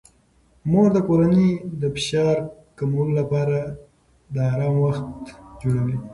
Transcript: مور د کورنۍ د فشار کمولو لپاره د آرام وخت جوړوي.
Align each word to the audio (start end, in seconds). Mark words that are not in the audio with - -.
مور 0.69 0.87
د 0.93 0.97
کورنۍ 1.07 1.49
د 1.81 1.83
فشار 1.95 2.35
کمولو 2.77 3.13
لپاره 3.19 3.57
د 4.33 4.35
آرام 4.51 4.75
وخت 4.85 5.07
جوړوي. 5.61 5.97